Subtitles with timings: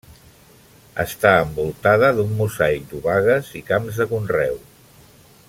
[1.03, 4.59] Està envoltada d'un mosaic d'obagues i camps de conreu.